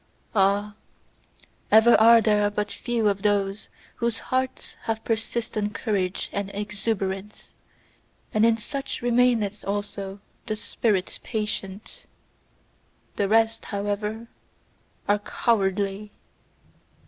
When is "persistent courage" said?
5.03-6.27